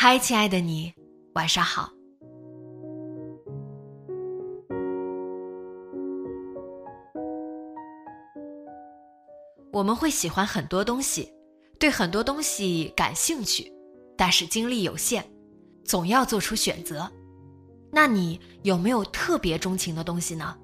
[0.00, 0.94] 嗨，亲爱的你，
[1.32, 1.90] 晚上好。
[9.72, 11.34] 我们会喜欢很多东西，
[11.80, 13.72] 对很多东西感兴趣，
[14.16, 15.24] 但是精力有限，
[15.84, 17.10] 总要做出选择。
[17.90, 20.56] 那你有没有特别钟情的东西呢？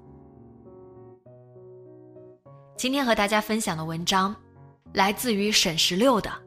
[2.77, 4.33] 今天和大家分享的文章，
[4.93, 6.44] 来自于沈十六的。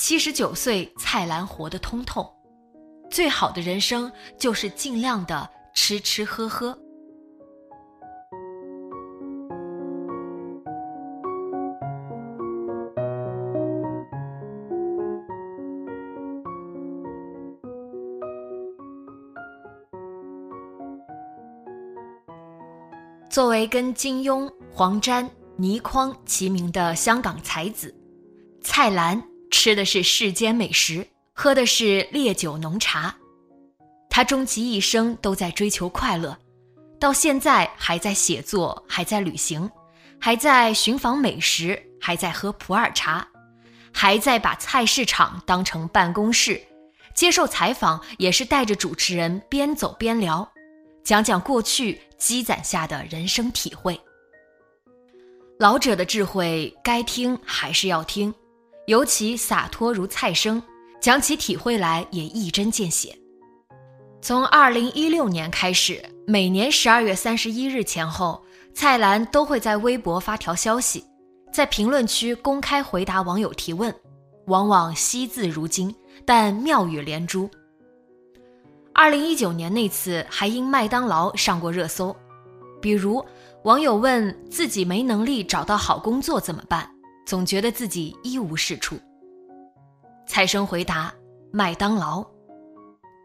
[0.00, 2.26] 七十九岁，蔡澜活得通透。
[3.10, 6.76] 最好的人生就是尽量的吃吃喝喝。
[23.28, 27.94] 作为跟金庸、黄沾、倪匡齐名的香港才子，
[28.62, 29.29] 蔡澜。
[29.50, 33.14] 吃的是世间美食，喝的是烈酒浓茶，
[34.08, 36.36] 他终其一生都在追求快乐，
[36.98, 39.68] 到现在还在写作，还在旅行，
[40.18, 43.26] 还在寻访美食，还在喝普洱茶，
[43.92, 46.60] 还在把菜市场当成办公室，
[47.14, 50.48] 接受采访也是带着主持人边走边聊，
[51.02, 54.00] 讲讲过去积攒下的人生体会。
[55.58, 58.32] 老者的智慧该听还是要听。
[58.86, 60.62] 尤其洒脱如蔡生，
[61.00, 63.16] 讲起体会来也一针见血。
[64.22, 68.42] 从二零一六年开始，每年十二月三十一日前后，
[68.74, 71.04] 蔡澜都会在微博发条消息，
[71.52, 73.94] 在评论区公开回答网友提问，
[74.46, 75.94] 往往惜字如金，
[76.26, 77.48] 但妙语连珠。
[78.92, 82.14] 二零一九年那次还因麦当劳上过热搜，
[82.82, 83.24] 比如
[83.64, 86.90] 网友问自己没能力找到好工作怎么办。
[87.30, 88.98] 总觉得自己一无是处。
[90.26, 91.14] 蔡生回答
[91.52, 92.28] ：“麦当劳。”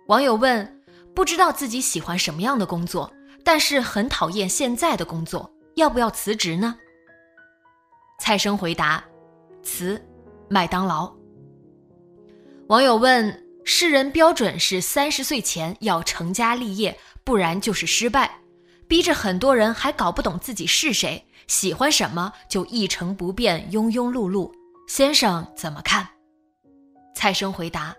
[0.05, 0.83] 网友问
[1.15, 3.11] ：“不知道自己喜欢什么样的工作，
[3.43, 6.75] 但是很讨厌现在的工作，要不要辞职呢？”
[8.21, 9.03] 蔡生回答
[9.63, 9.99] ：“辞，
[10.51, 11.11] 麦当劳。”
[12.69, 18.39] 网友问：“世人标准是三十岁前要成家立业，不然就是失败，
[18.87, 24.51] 逼着很多人还搞不懂自己是谁。”喜欢什么就一成不变，庸庸碌碌。
[24.87, 26.07] 先生怎么看？
[27.15, 27.95] 蔡生回答：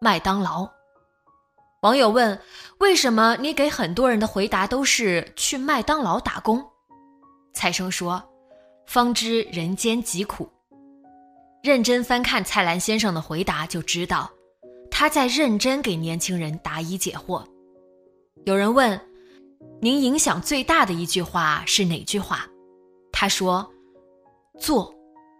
[0.00, 0.68] 麦当劳。
[1.82, 2.40] 网友问：
[2.78, 6.64] 为什么你给很多人的回答都是去麦当劳打工？
[7.52, 8.22] 蔡生说：
[8.86, 10.50] 方知人间疾苦。
[11.62, 14.30] 认真翻看蔡澜先生的回答，就知道
[14.90, 17.44] 他在认真给年轻人答疑解惑。
[18.44, 19.00] 有人问：
[19.80, 22.46] 您影响最大的一句话是哪句话？
[23.16, 23.64] 他说
[24.58, 24.92] ：“做，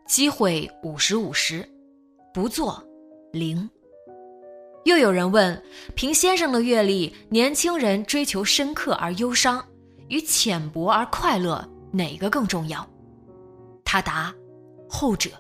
[0.07, 1.69] 机会五十五十，
[2.33, 2.81] 不做，
[3.33, 3.69] 零。”
[4.85, 5.61] 又有人问
[5.97, 9.63] ：“凭先生的阅历，年轻人追求深刻而忧伤，
[10.09, 12.89] 与浅薄而快乐，哪个更重要？”
[13.85, 14.33] 他答
[14.89, 15.31] ：“后者。”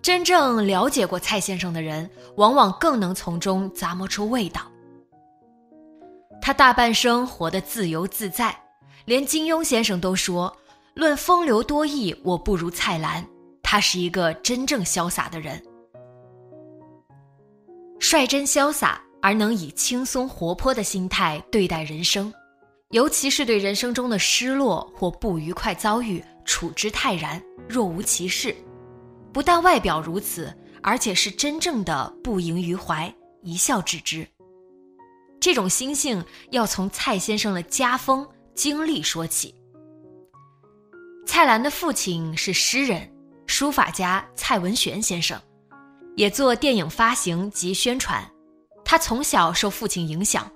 [0.00, 4.62] 真正了解过蔡先生的人，往往更能从中咂摸出味道。
[6.40, 8.63] 他大半生活得自由自在。
[9.04, 10.54] 连金庸先生都说
[10.94, 13.24] ：“论风流多义，我不如蔡澜。
[13.62, 15.60] 他是一个真正潇洒的人，
[17.98, 22.32] 率真潇洒，而能以轻松活泼的心态对待人生，
[22.90, 28.54] 尤其是对人生中的失落或不愉快遭遇，处之泰然，若无其事。
[29.32, 33.12] 不但外表如此，而且是真正的不萦于怀，
[33.42, 34.26] 一笑置之。
[35.40, 38.26] 这种心性要从蔡先生的家风。
[38.54, 39.52] 经历说起，
[41.26, 43.10] 蔡澜的父亲是诗人，
[43.46, 45.38] 书法家蔡文玄先生，
[46.16, 48.24] 也做电影发行及宣传。
[48.84, 50.48] 他从小受父亲影响，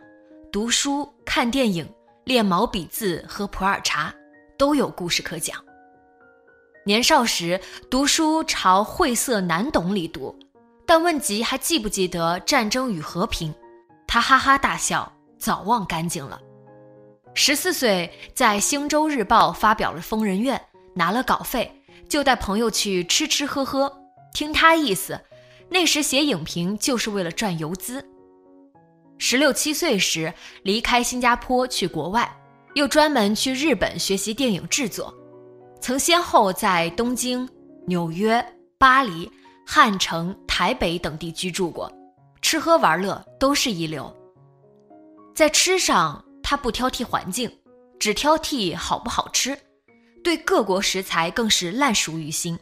[0.53, 1.93] 读书、看电影、
[2.25, 4.15] 练毛笔字和普洱茶，
[4.57, 5.59] 都有故事可讲。
[6.87, 7.61] 年少时
[7.91, 10.39] 读书朝晦涩难懂里读，
[10.87, 13.53] 但问及还记不记得战争与和平，
[14.07, 16.41] 他哈哈大笑，早忘干净了。
[17.41, 20.59] 十四岁在《星洲日报》发表了《疯人院》，
[20.93, 21.73] 拿了稿费，
[22.09, 23.91] 就带朋友去吃吃喝喝。
[24.35, 25.19] 听他意思，
[25.69, 28.05] 那时写影评就是为了赚游资。
[29.19, 32.29] 十六七岁时离开新加坡去国外，
[32.75, 35.15] 又专门去日本学习电影制作。
[35.81, 37.49] 曾先后在东京、
[37.87, 38.45] 纽约、
[38.79, 39.31] 巴黎、
[39.65, 41.89] 汉城、台北等地居住过，
[42.43, 44.13] 吃喝玩乐都是一流。
[45.37, 47.55] 在吃上，他不挑剔环境，
[48.01, 49.55] 只挑剔好不好吃，
[50.25, 52.59] 对各国食材更是烂熟于心。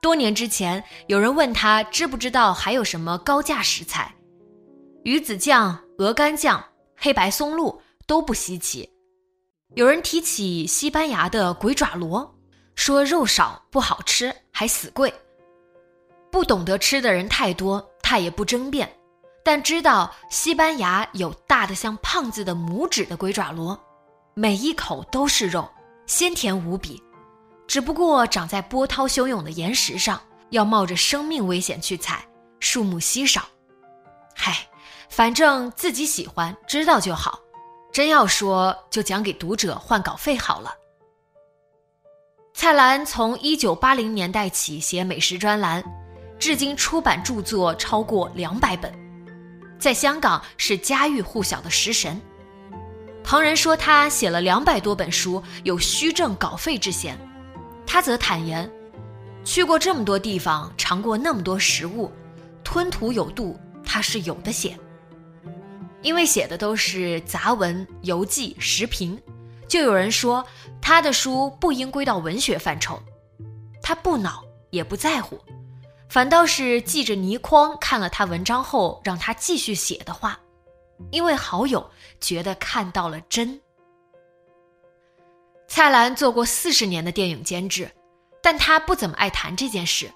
[0.00, 4.14] 多年之前，有人问他知不知道还有什么高价食材，
[5.02, 6.64] 鱼子酱、鹅肝酱、
[6.96, 8.88] 黑白松露都不稀奇。
[9.74, 12.34] 有人提起西班牙的鬼爪螺，
[12.74, 15.12] 说肉少不好吃，还死贵。
[16.32, 18.90] 不懂得吃的人太多，他也不争辩，
[19.44, 23.78] 但知道西班牙有大的像胖子的拇指的鬼爪螺，
[24.32, 25.68] 每一口都是肉，
[26.06, 27.00] 鲜甜无比。
[27.66, 30.18] 只不过长在波涛汹涌的岩石上，
[30.48, 32.26] 要冒着生命危险去采，
[32.58, 33.42] 数目稀少。
[34.34, 34.66] 嗨，
[35.10, 37.38] 反正自己喜欢，知道就好。
[37.92, 40.74] 真要说，就讲给读者换稿费好了。
[42.54, 45.84] 蔡澜从一九八零年代起写美食专栏，
[46.38, 48.92] 至今出版著作超过两百本，
[49.78, 52.20] 在香港是家喻户晓的食神。
[53.22, 57.16] 旁人说他写了两百多本书，有虚挣稿费之嫌，
[57.86, 58.70] 他则坦言，
[59.44, 62.12] 去过这么多地方，尝过那么多食物，
[62.62, 64.78] 吞吐有度，他是有的写。
[66.02, 69.18] 因为写的都是杂文、游记、时评，
[69.66, 70.44] 就有人说
[70.82, 73.02] 他的书不应归到文学范畴。
[73.82, 75.40] 他不恼也不在乎，
[76.14, 80.38] 反倒是记着倪匡看了他文章后让他继续写的话，
[81.10, 81.84] 因为好友
[82.20, 83.60] 觉得看到了真。
[85.66, 87.90] 蔡澜做过四十年的电影监制，
[88.40, 90.08] 但他不怎么爱谈这件事，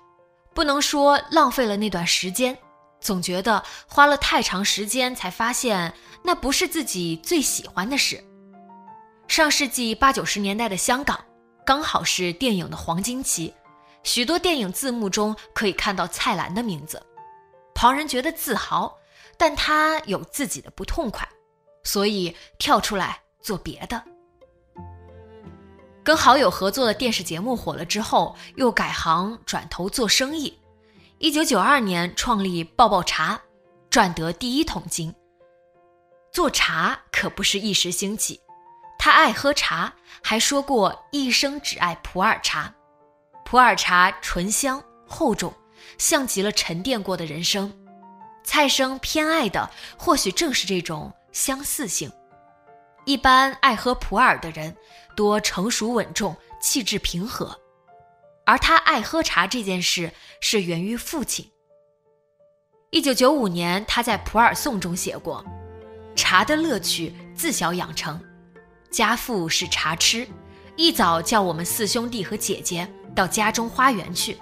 [0.54, 2.56] 不能说浪费了那段时间。
[3.00, 5.92] 总觉得花了太长时间才发现
[6.22, 8.22] 那不是自己最喜欢的事。
[9.26, 11.18] 上世纪八九十年代的香港，
[11.66, 13.52] 刚好是电影的黄金期，
[14.08, 17.00] 许多电影字幕中可以看到蔡澜的名字，
[17.74, 18.96] 旁人觉得自豪，
[19.36, 21.28] 但他有自己的不痛快，
[21.84, 24.02] 所以跳出来做别的。
[26.02, 30.58] 跟好友合作的电视节目火了之后，又改行转头做生意。
[31.18, 33.38] 一九九二年创立抱抱茶，
[33.90, 35.14] 赚得第一桶金。
[36.32, 38.40] 做茶可不是一时兴起，
[38.98, 42.72] 他爱喝茶，还说过一生只爱普洱茶。
[43.50, 45.50] 普洱茶醇香厚重，
[45.96, 47.72] 像极了沉淀过的人生。
[48.44, 52.12] 蔡生偏爱的或许正是这种相似性。
[53.06, 54.76] 一般爱喝普洱的人，
[55.16, 57.58] 多成熟稳重，气质平和。
[58.44, 61.50] 而他爱喝茶这件事是源于父亲。
[62.90, 65.42] 一九九五年，他在《普洱颂》中写过
[66.14, 68.22] ：“茶的乐趣自小养成，
[68.90, 70.28] 家父是茶痴，
[70.76, 72.86] 一早叫我们四兄弟和姐姐
[73.18, 74.38] 到家中花园去，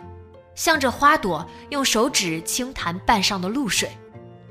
[0.55, 3.91] 向着花朵用手指轻弹瓣上的露水，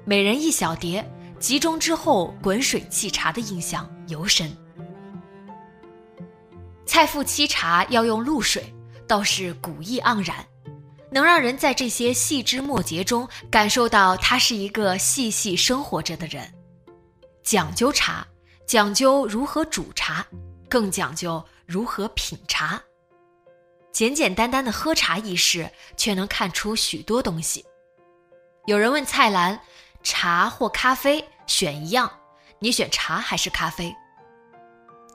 [0.03, 1.07] 每人一小碟，
[1.39, 4.51] 集中之后滚水沏茶的印象尤深。
[6.87, 8.65] 蔡父沏茶要用露水。”
[9.07, 10.43] 倒是古意盎然，
[11.11, 16.51] 能让人在这些细枝末节中感受到他是一个细细生活着的人。
[17.43, 18.25] 讲究茶，
[18.65, 20.25] 讲究如何煮茶，
[20.67, 22.81] 更讲究如何品茶。
[23.95, 27.65] 简简单单的喝茶一事，却能看出许多东西。
[28.65, 29.57] 有人问蔡澜
[30.03, 32.11] ：“茶或咖啡，选一样，
[32.59, 33.95] 你选茶还是咖啡？”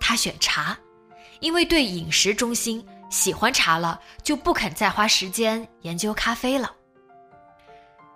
[0.00, 0.78] 他选茶，
[1.40, 2.82] 因为对饮食中心。
[3.10, 6.74] 喜欢茶了，就不肯再花时间研究咖啡了。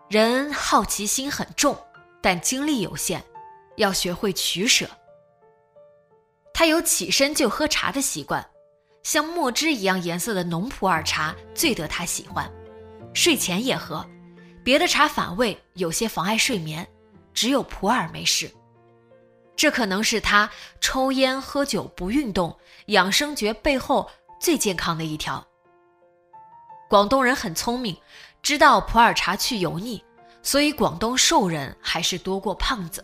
[0.09, 1.77] 人好奇心很重，
[2.23, 3.23] 但精力有限，
[3.77, 4.89] 要学会取舍。
[6.55, 8.49] 他有起身就喝茶的习惯，
[9.05, 12.51] 像墨汁一样颜色的浓普洱茶最得他喜欢，
[13.13, 14.05] 睡前也喝。
[14.65, 16.85] 别的茶反胃，有些妨碍睡眠，
[17.33, 18.51] 只有普洱没事。
[19.55, 22.53] 这可能是他抽烟喝酒不运动
[22.87, 24.11] 养生诀背后。
[24.41, 25.43] 最健康的一条。
[26.91, 27.97] 广东人很聪明，
[28.43, 30.05] 知道普洱茶去油腻，
[30.43, 33.03] 所以广东瘦人还是多过胖子。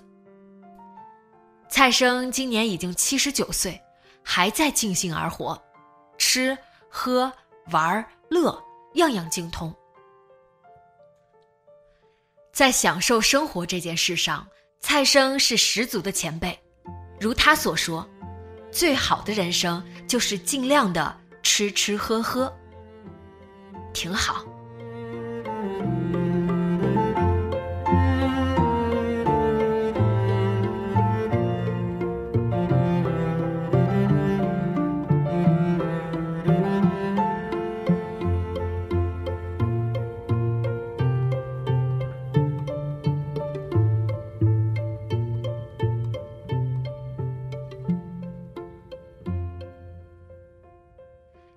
[1.66, 3.80] 蔡生今年已经七十九岁，
[4.22, 5.58] 还在尽兴而活，
[6.20, 6.56] 吃
[6.90, 7.32] 喝
[7.70, 8.62] 玩乐
[8.96, 9.74] 样样精通。
[12.52, 14.46] 在享受生活这件事上，
[14.80, 16.56] 蔡生是十足的前辈。
[17.18, 18.06] 如他所说，
[18.70, 22.54] 最好的人生就是尽量的吃吃喝喝，
[23.94, 24.44] 挺好。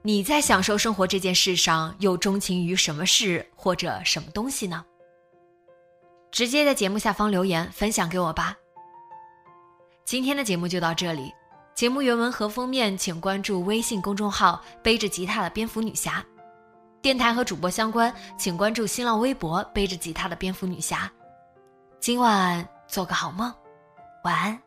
[0.06, 4.84] 你在享受生活这件事上，又钟情于什么事或者什么东西呢？
[6.30, 8.54] 直接在节目下方留言分享给我吧。
[10.04, 11.32] 今天的节目就到这里，
[11.74, 16.22] 节目原文和封面请关注微信公众号“背着吉他的蝙蝠女侠”，
[17.02, 21.10] 电台和主播相关请关注新浪微博“背着吉他的蝙蝠女侠”。
[22.02, 23.54] 今晚做个好梦，
[24.26, 24.60] 晚安。